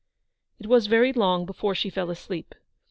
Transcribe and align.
It 0.59 0.65
was 0.65 0.87
very 0.87 1.13
long 1.13 1.45
before 1.45 1.75
she 1.75 1.91
fell 1.91 2.09
asleep. 2.09 2.55